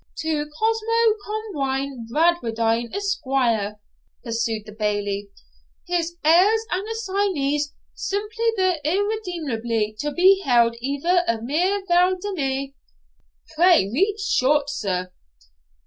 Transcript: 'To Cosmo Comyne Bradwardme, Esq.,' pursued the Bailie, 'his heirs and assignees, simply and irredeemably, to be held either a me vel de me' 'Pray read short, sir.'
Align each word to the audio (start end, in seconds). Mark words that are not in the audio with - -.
'To 0.21 0.47
Cosmo 0.47 1.15
Comyne 1.23 2.07
Bradwardme, 2.11 2.89
Esq.,' 2.91 3.21
pursued 4.23 4.65
the 4.65 4.71
Bailie, 4.71 5.29
'his 5.85 6.17
heirs 6.23 6.65
and 6.71 6.87
assignees, 6.89 7.75
simply 7.93 8.45
and 8.57 8.77
irredeemably, 8.83 9.95
to 9.99 10.11
be 10.11 10.41
held 10.43 10.75
either 10.81 11.21
a 11.27 11.39
me 11.39 11.83
vel 11.87 12.17
de 12.19 12.33
me' 12.33 12.73
'Pray 13.55 13.91
read 13.93 14.15
short, 14.19 14.71
sir.' 14.71 15.13